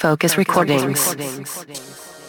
Focus 0.00 0.38
Recordings. 0.38 0.98
Focus 0.98 1.58
Recordings. 1.58 2.19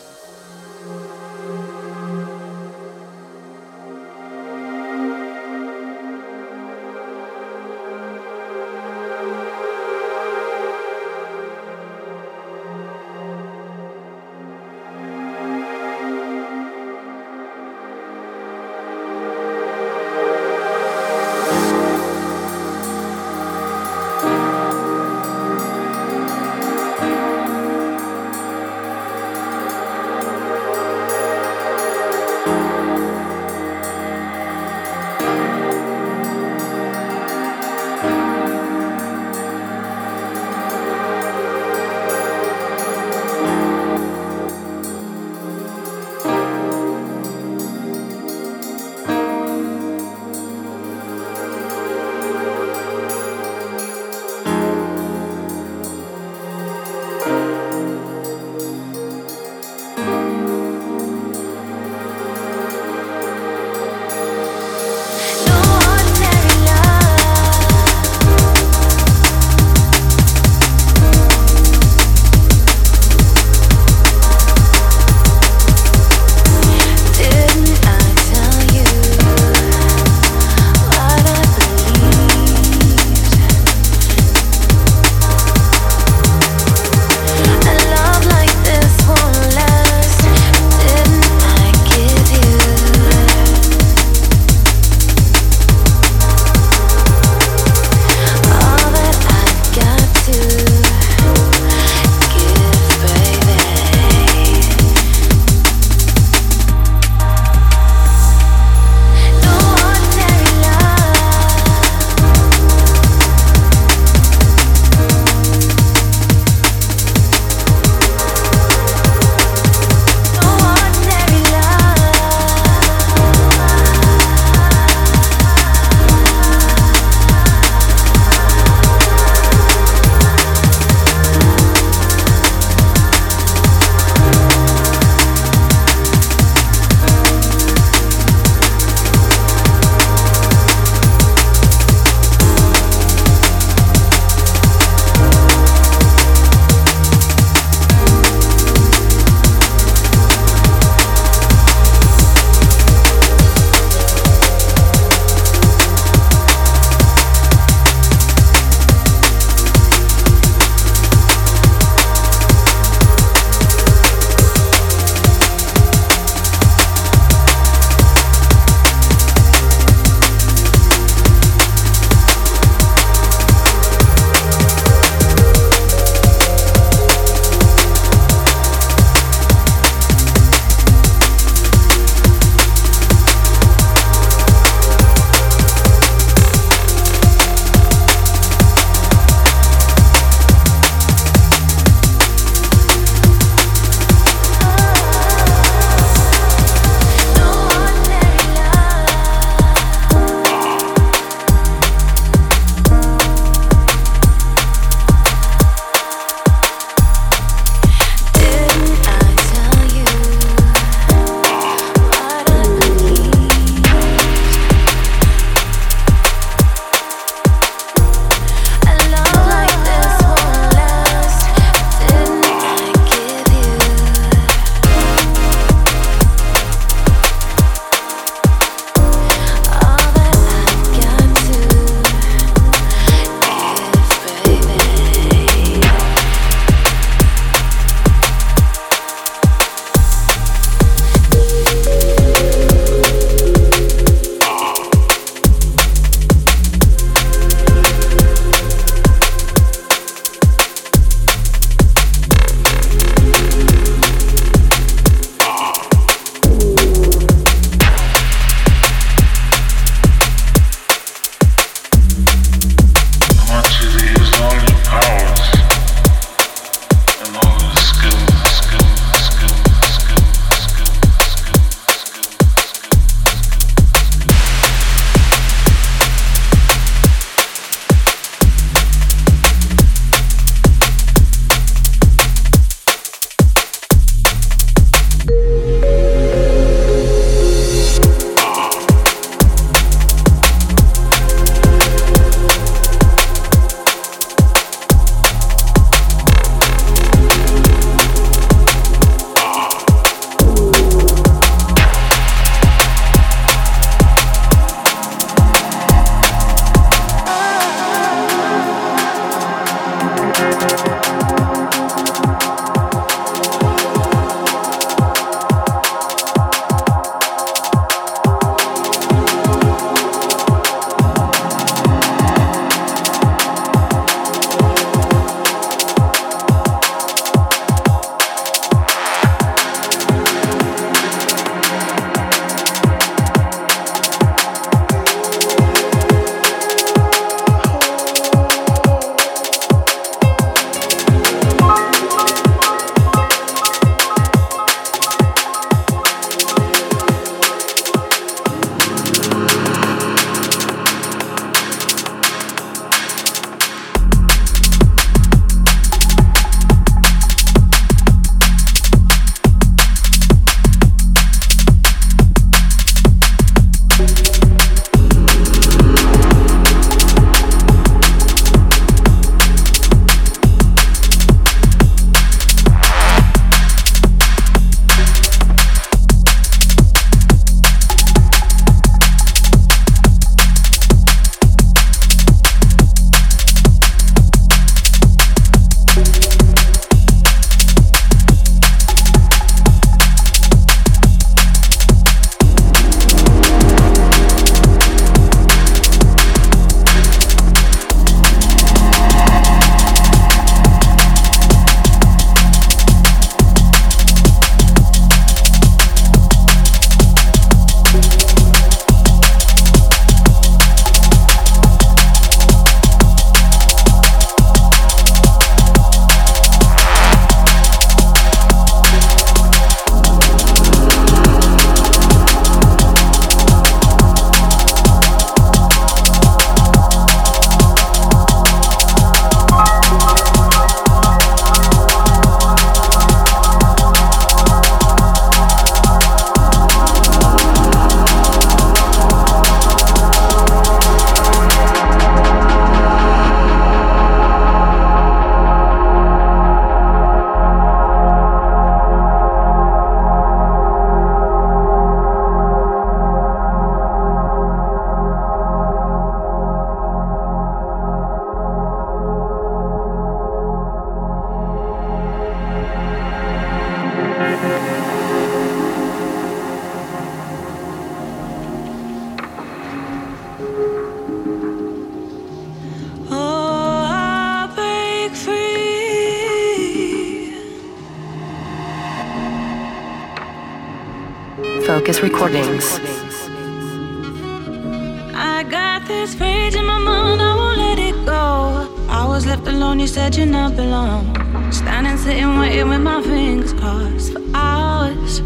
I 485.14 485.44
got 485.50 485.88
this 485.88 486.16
rage 486.20 486.56
in 486.56 486.66
my 486.66 486.78
mind, 486.78 487.22
I 487.22 487.36
won't 487.36 487.58
let 487.58 487.80
it 487.80 488.06
go. 488.06 488.68
I 488.90 489.08
was 489.08 489.26
left 489.26 489.48
alone, 489.48 489.80
you 489.80 489.88
said 489.88 490.16
you're 490.16 490.26
not 490.26 490.56
belong. 490.56 491.04
Standing, 491.52 491.98
sitting, 491.98 492.38
waiting 492.40 492.70
with 492.70 492.82
my 492.82 493.02
fingers 493.02 493.54
crossed 493.54 494.14
for 494.14 494.22
hours. 494.34 495.20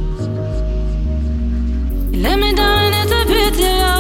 You 2.12 2.22
let 2.22 2.40
me 2.40 2.54
down, 2.54 2.94
it's 2.94 3.12
a 3.12 3.26
pity, 3.26 3.95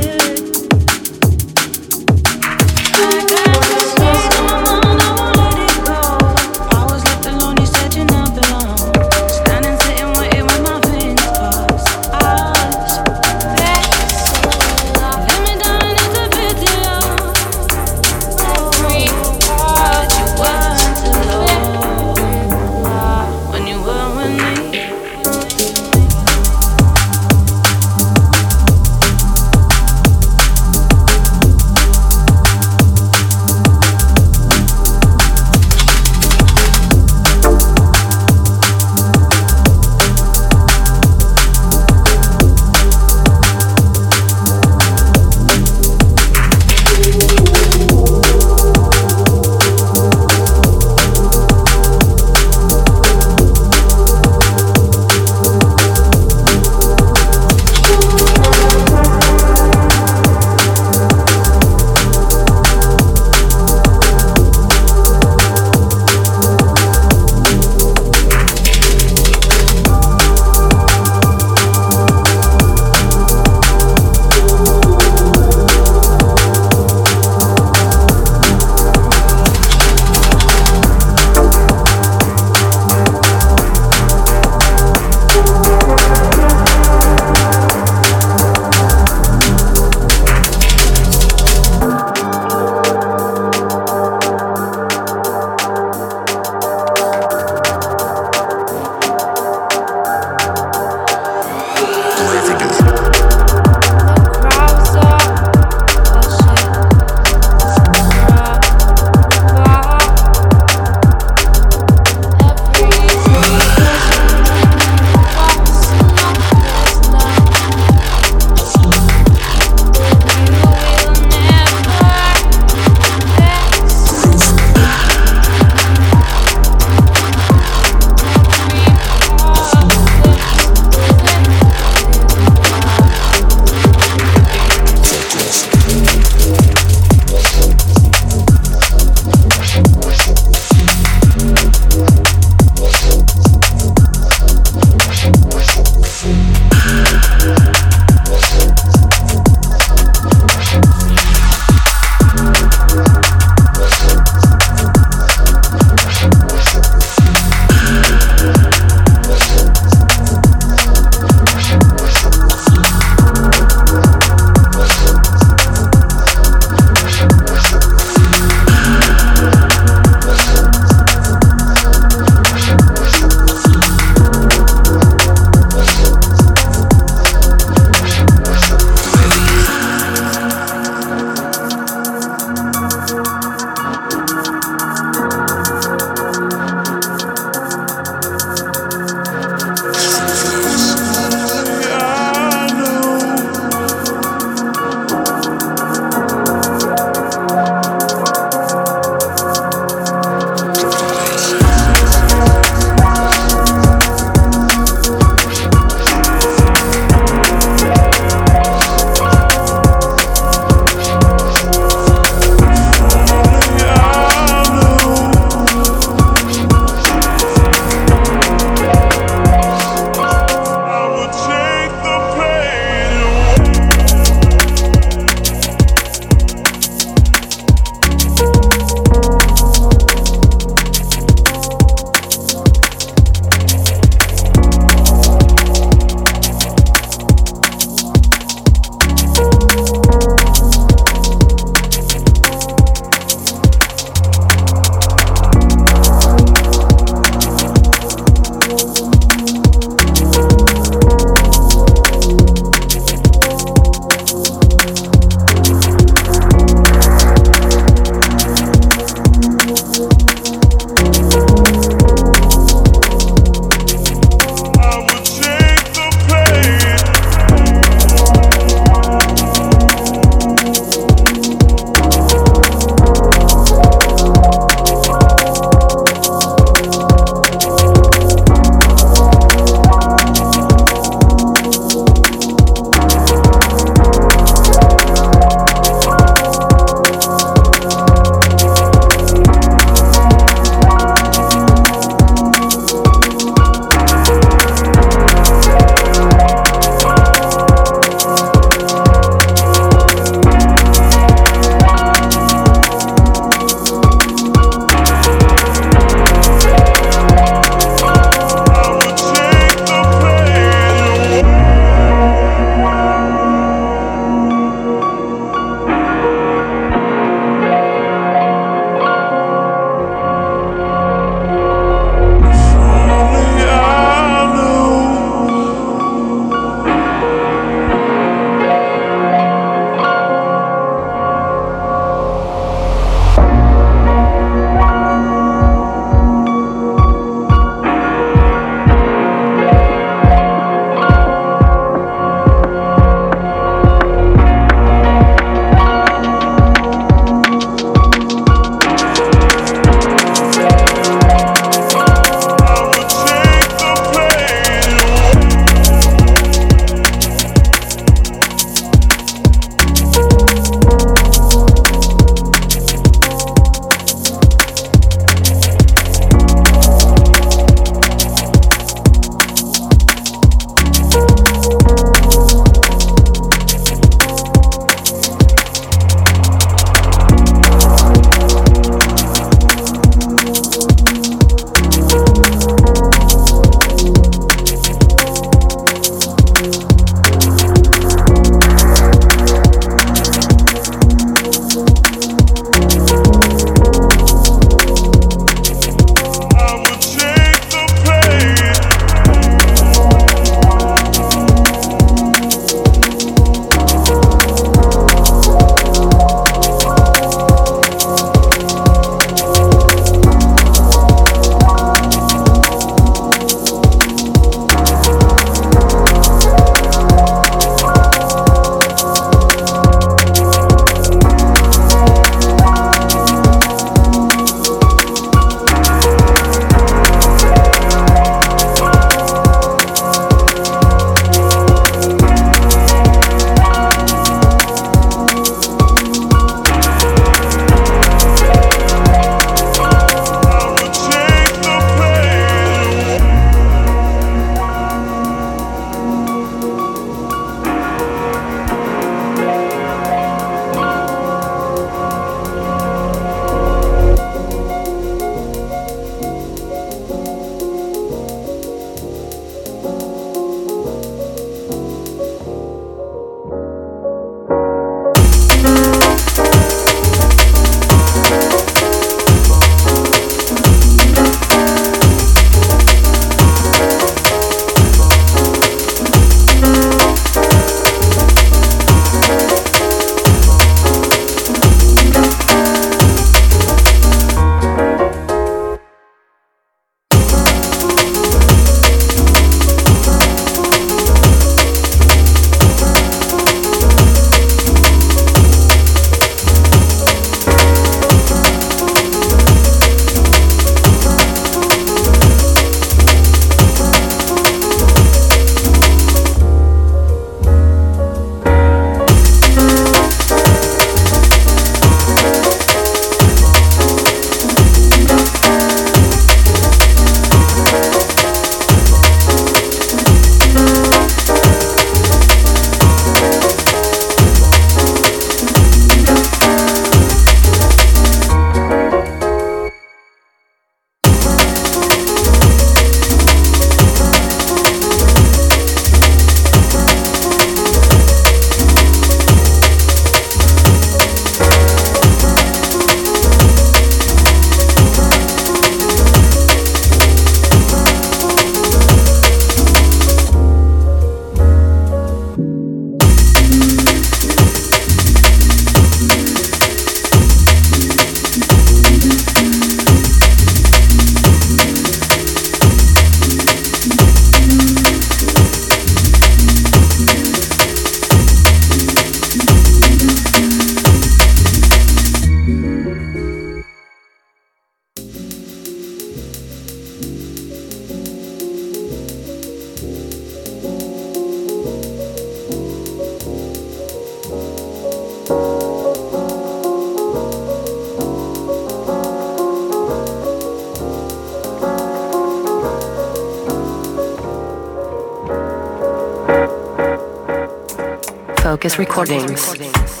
Focus 598.61 598.77
Recordings. 598.77 600.00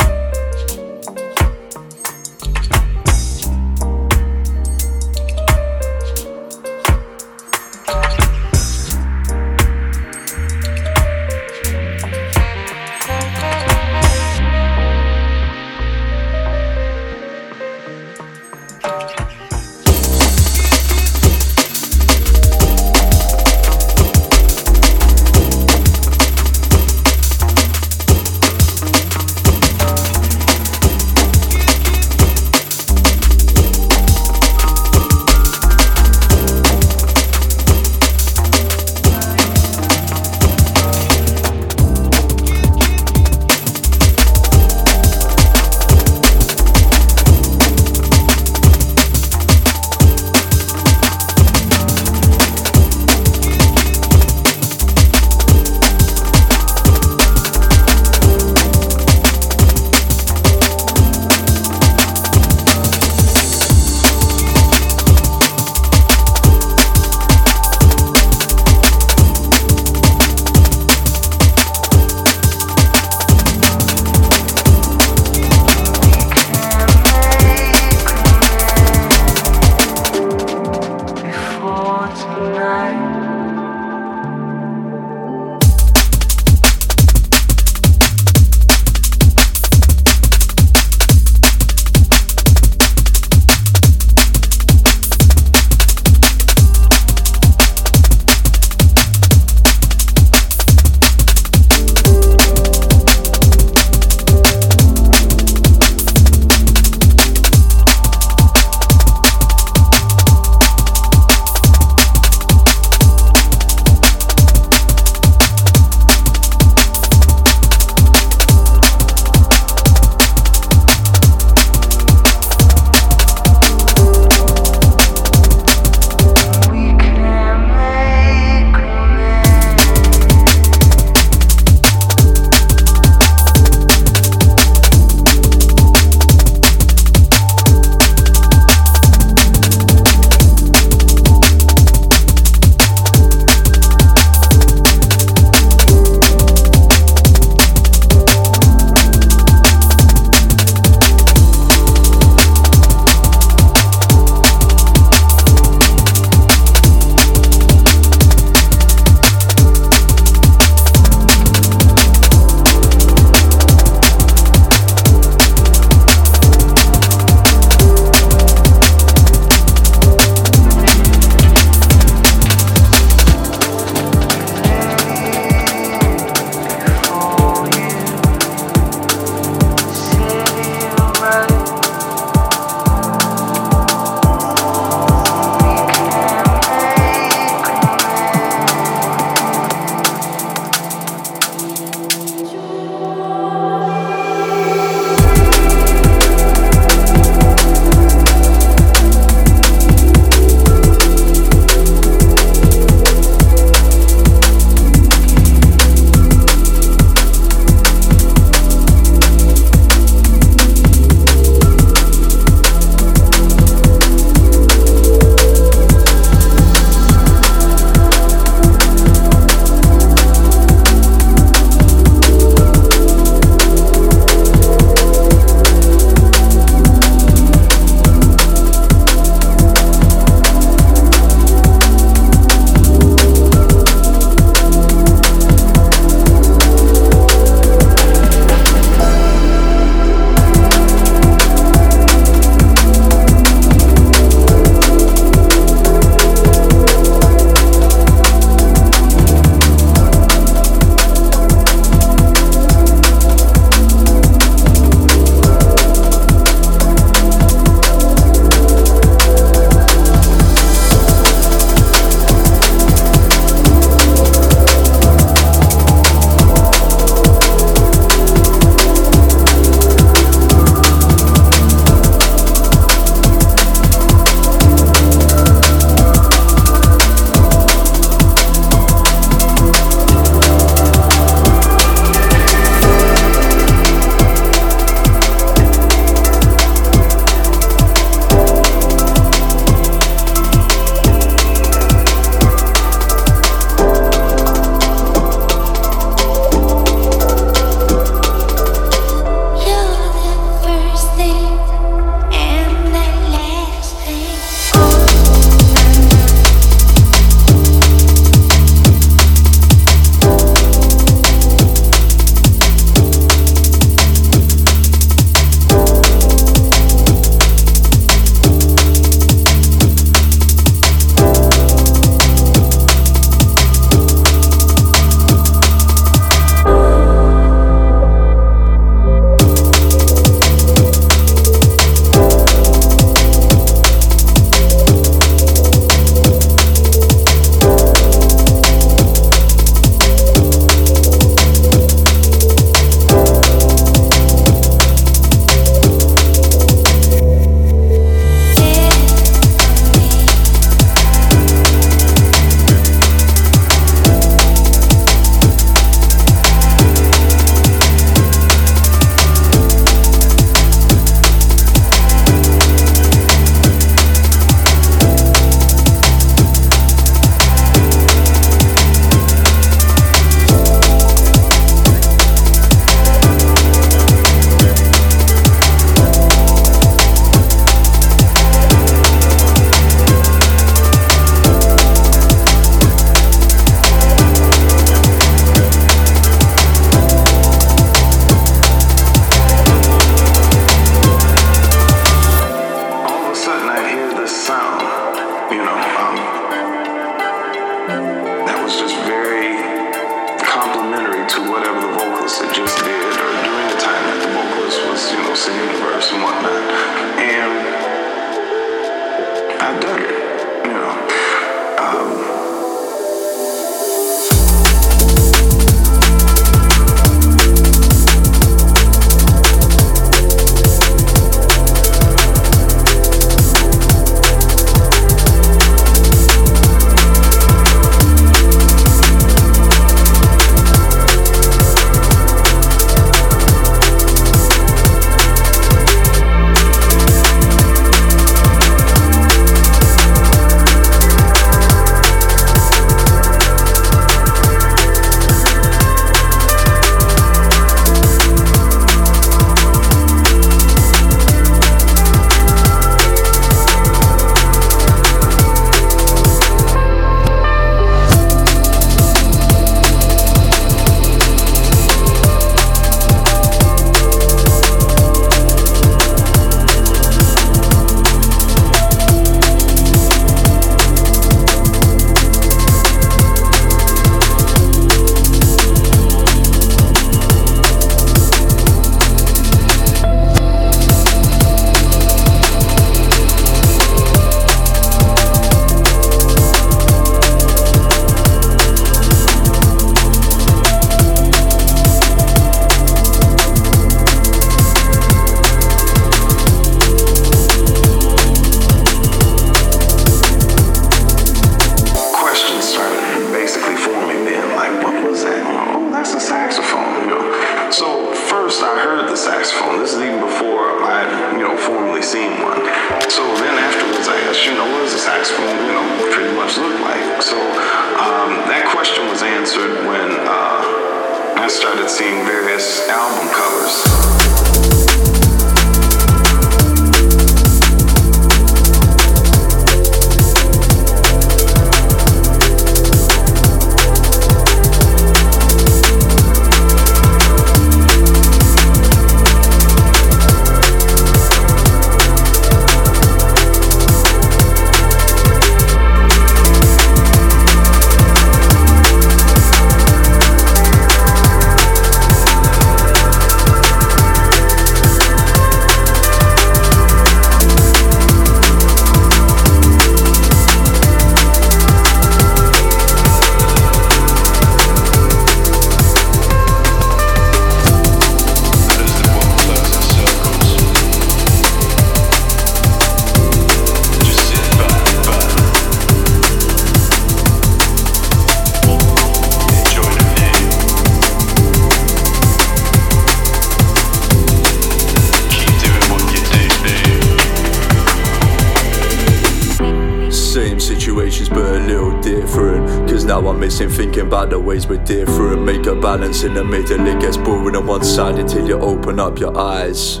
Balance 596.06 596.22
in 596.22 596.34
the 596.34 596.44
middle, 596.44 596.86
it 596.86 597.00
gets 597.00 597.16
boring 597.16 597.56
on 597.56 597.66
one 597.66 597.82
side 597.82 598.16
until 598.16 598.46
you 598.46 598.56
open 598.60 599.00
up 599.00 599.18
your 599.18 599.36
eyes. 599.36 600.00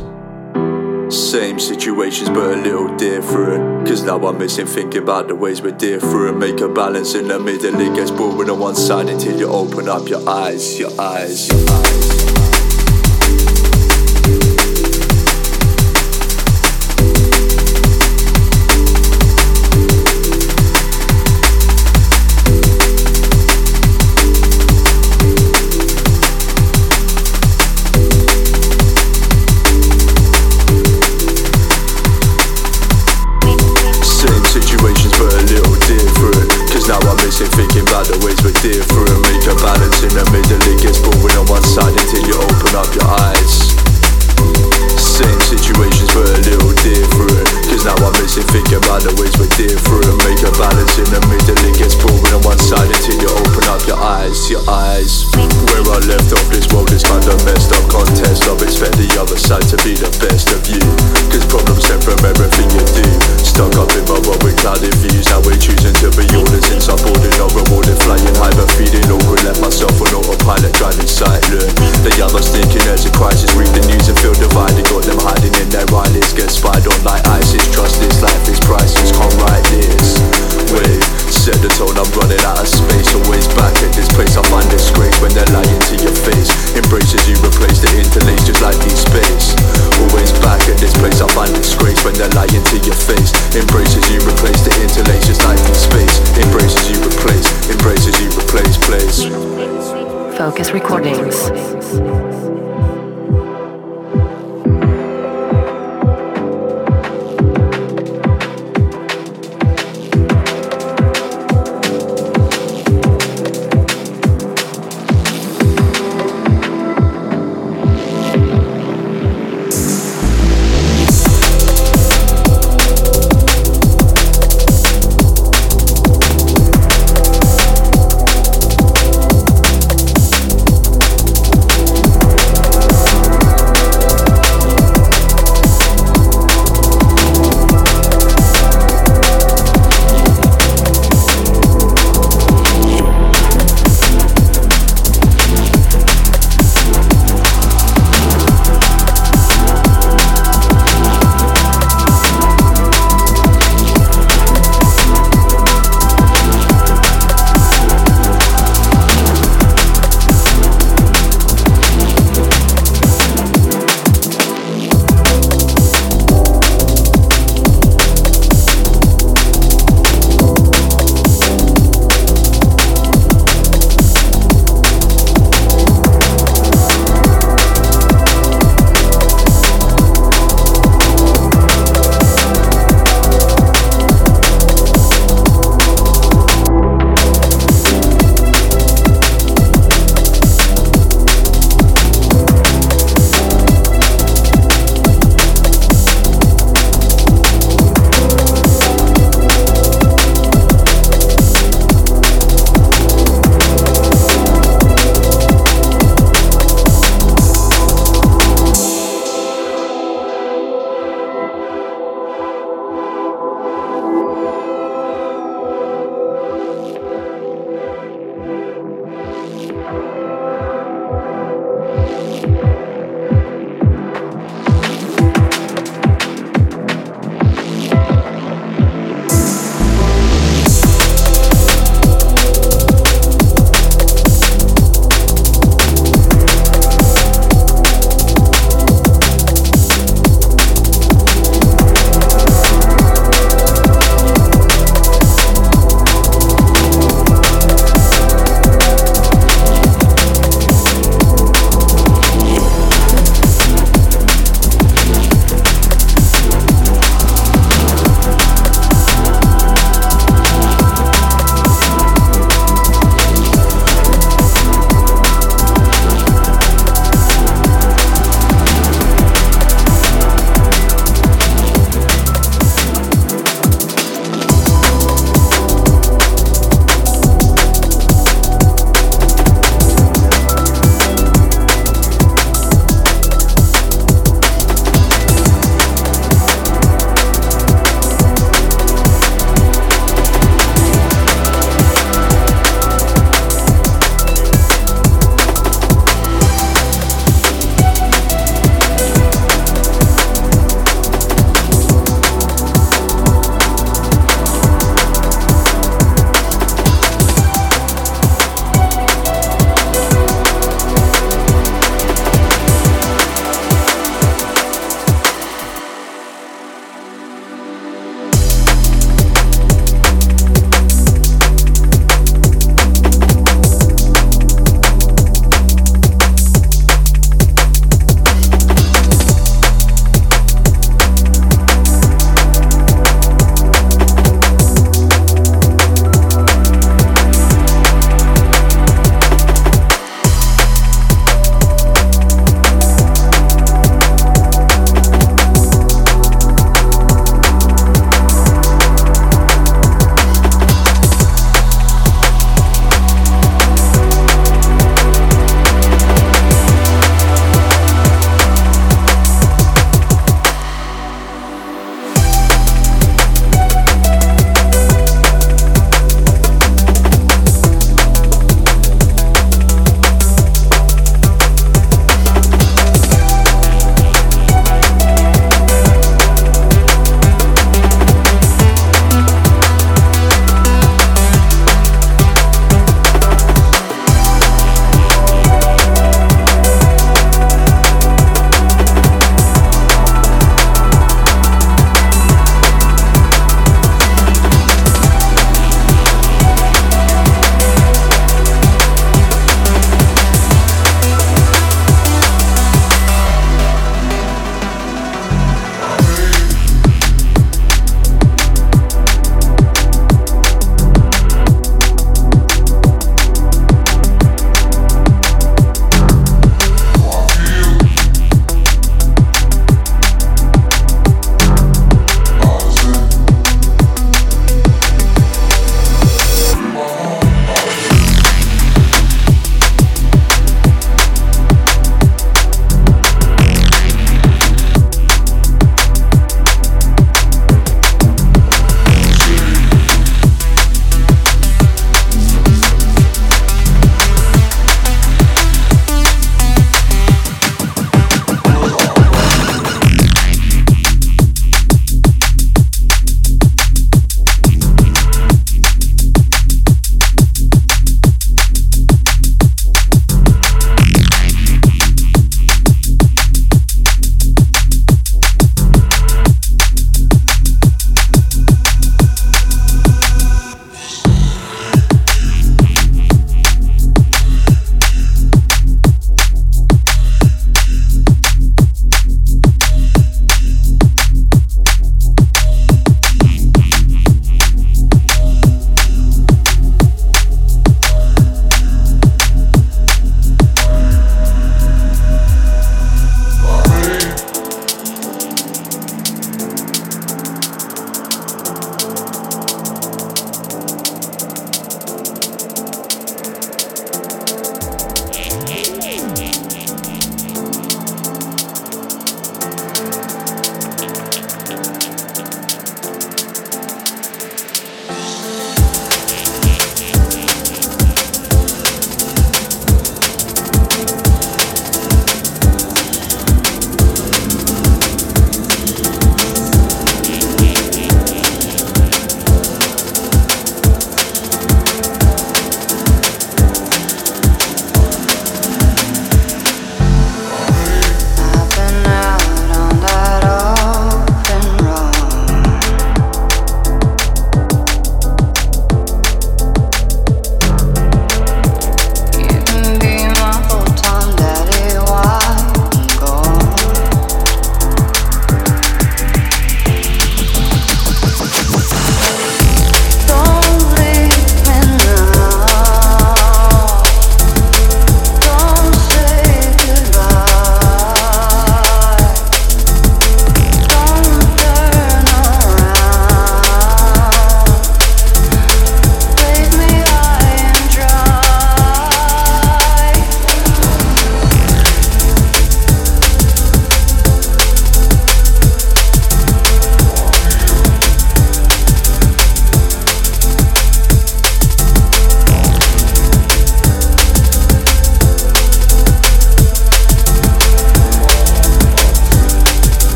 Same 1.08 1.58
situations, 1.58 2.28
but 2.28 2.52
a 2.52 2.56
little 2.56 2.96
different. 2.96 3.88
Cause 3.88 4.04
now 4.04 4.24
I'm 4.24 4.38
missing 4.38 4.66
thinking 4.66 5.02
about 5.02 5.26
the 5.26 5.34
ways 5.34 5.60
we're 5.60 5.72
different. 5.72 6.38
Make 6.38 6.60
a 6.60 6.68
balance 6.68 7.16
in 7.16 7.26
the 7.26 7.40
middle, 7.40 7.80
it 7.80 7.94
gets 7.96 8.12
boring 8.12 8.50
on 8.50 8.60
one 8.60 8.76
side 8.76 9.08
until 9.08 9.36
you 9.36 9.48
open 9.48 9.88
up 9.88 10.08
your 10.08 10.28
eyes, 10.28 10.78
your 10.78 10.92
eyes, 11.00 11.48
your 11.48 11.70
eyes. 11.70 12.15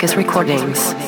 Focus 0.00 0.16
Recordings. 0.16 0.99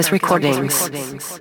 Focus 0.00 0.12
Recordings. 0.12 1.39